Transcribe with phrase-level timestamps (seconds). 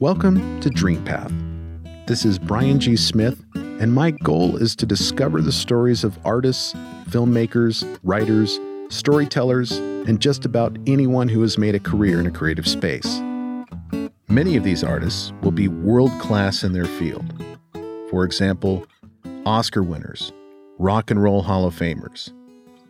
[0.00, 1.32] Welcome to Dream Path.
[2.06, 2.94] This is Brian G.
[2.94, 6.72] Smith, and my goal is to discover the stories of artists,
[7.08, 12.68] filmmakers, writers, storytellers, and just about anyone who has made a career in a creative
[12.68, 13.20] space.
[14.28, 17.34] Many of these artists will be world class in their field.
[18.08, 18.86] For example,
[19.44, 20.32] Oscar winners,
[20.78, 22.32] Rock and Roll Hall of Famers.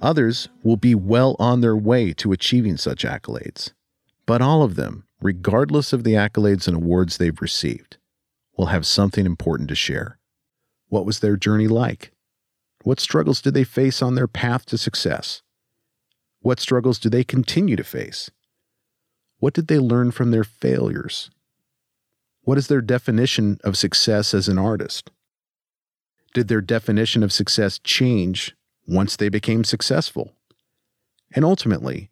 [0.03, 3.73] Others will be well on their way to achieving such accolades.
[4.27, 7.99] But all of them, regardless of the accolades and awards they've received,
[8.57, 10.19] will have something important to share.
[10.89, 12.13] What was their journey like?
[12.85, 15.43] What struggles did they face on their path to success?
[16.41, 18.31] What struggles do they continue to face?
[19.39, 21.31] What did they learn from their failures?
[22.43, 25.11] What is their definition of success as an artist?
[26.35, 28.55] Did their definition of success change
[28.87, 30.33] once they became successful?
[31.35, 32.11] And ultimately,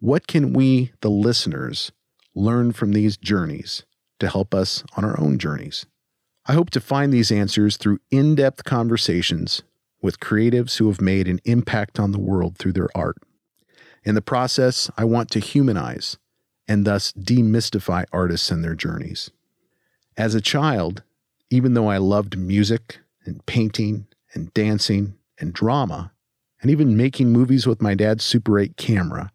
[0.00, 1.92] what can we, the listeners,
[2.34, 3.84] learn from these journeys
[4.18, 5.86] to help us on our own journeys?
[6.46, 9.62] I hope to find these answers through in depth conversations
[10.02, 13.18] with creatives who have made an impact on the world through their art.
[14.02, 16.16] In the process, I want to humanize
[16.66, 19.30] and thus demystify artists and their journeys.
[20.16, 21.02] As a child,
[21.50, 26.12] even though I loved music and painting and dancing and drama,
[26.62, 29.32] and even making movies with my dad's Super 8 camera,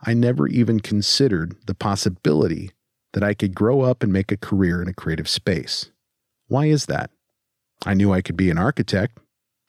[0.00, 2.70] I never even considered the possibility
[3.12, 5.90] that I could grow up and make a career in a creative space.
[6.48, 7.10] Why is that?
[7.84, 9.18] I knew I could be an architect.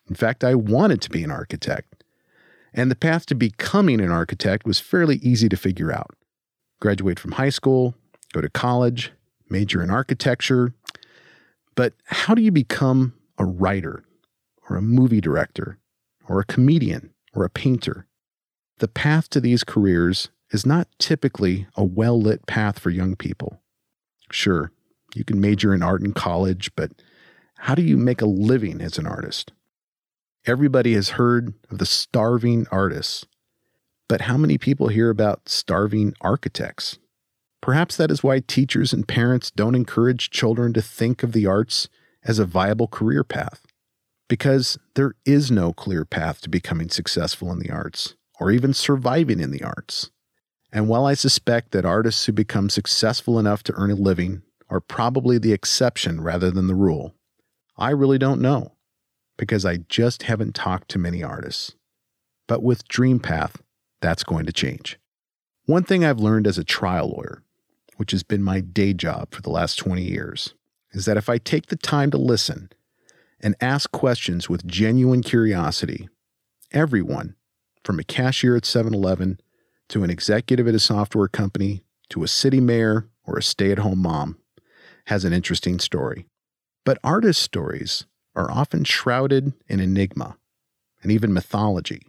[0.08, 2.04] In fact, I wanted to be an architect.
[2.72, 6.14] And the path to becoming an architect was fairly easy to figure out.
[6.80, 7.94] Graduate from high school,
[8.32, 9.12] go to college,
[9.48, 10.74] major in architecture.
[11.74, 14.04] But how do you become a writer
[14.68, 15.78] or a movie director
[16.28, 18.07] or a comedian or a painter?
[18.78, 23.60] The path to these careers is not typically a well lit path for young people.
[24.30, 24.72] Sure,
[25.14, 26.92] you can major in art in college, but
[27.58, 29.52] how do you make a living as an artist?
[30.46, 33.26] Everybody has heard of the starving artists,
[34.08, 36.98] but how many people hear about starving architects?
[37.60, 41.88] Perhaps that is why teachers and parents don't encourage children to think of the arts
[42.24, 43.66] as a viable career path.
[44.28, 49.40] Because there is no clear path to becoming successful in the arts, or even surviving
[49.40, 50.10] in the arts.
[50.72, 54.80] And while I suspect that artists who become successful enough to earn a living are
[54.80, 57.14] probably the exception rather than the rule,
[57.76, 58.72] I really don't know
[59.36, 61.74] because I just haven't talked to many artists.
[62.46, 63.54] But with DreamPath,
[64.00, 64.98] that's going to change.
[65.64, 67.42] One thing I've learned as a trial lawyer,
[67.96, 70.54] which has been my day job for the last 20 years,
[70.92, 72.70] is that if I take the time to listen
[73.40, 76.08] and ask questions with genuine curiosity,
[76.72, 77.36] everyone,
[77.88, 79.40] from a cashier at 7 Eleven
[79.88, 83.78] to an executive at a software company to a city mayor or a stay at
[83.78, 84.36] home mom,
[85.06, 86.26] has an interesting story.
[86.84, 88.04] But artist stories
[88.36, 90.36] are often shrouded in enigma
[91.02, 92.02] and even mythology,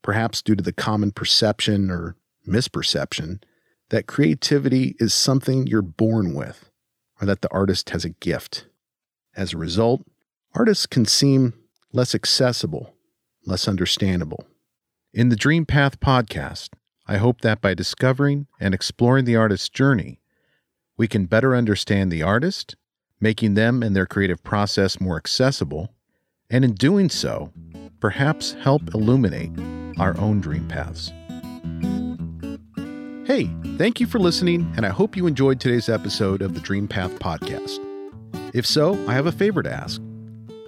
[0.00, 2.14] perhaps due to the common perception or
[2.46, 3.42] misperception
[3.90, 6.70] that creativity is something you're born with
[7.20, 8.66] or that the artist has a gift.
[9.34, 10.02] As a result,
[10.54, 11.54] artists can seem
[11.92, 12.94] less accessible,
[13.44, 14.46] less understandable.
[15.16, 16.74] In the Dream Path podcast,
[17.06, 20.20] I hope that by discovering and exploring the artist's journey,
[20.98, 22.76] we can better understand the artist
[23.18, 25.88] making them and their creative process more accessible,
[26.50, 27.50] and in doing so,
[27.98, 29.52] perhaps help illuminate
[29.98, 31.10] our own dream paths.
[33.26, 33.48] Hey,
[33.78, 37.18] thank you for listening, and I hope you enjoyed today's episode of the Dream Path
[37.18, 37.78] podcast.
[38.54, 39.98] If so, I have a favor to ask.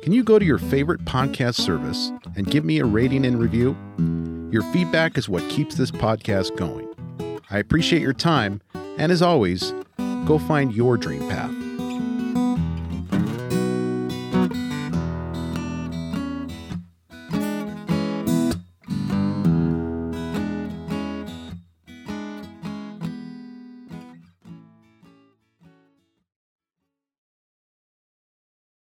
[0.00, 3.76] Can you go to your favorite podcast service and give me a rating and review?
[4.50, 6.88] Your feedback is what keeps this podcast going.
[7.50, 8.62] I appreciate your time,
[8.96, 9.74] and as always,
[10.24, 11.67] go find your dream path.